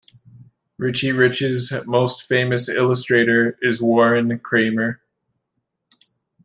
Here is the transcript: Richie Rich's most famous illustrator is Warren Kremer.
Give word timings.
Richie 0.79 1.11
Rich's 1.11 1.71
most 1.85 2.23
famous 2.23 2.67
illustrator 2.67 3.59
is 3.61 3.83
Warren 3.83 4.39
Kremer. 4.39 4.97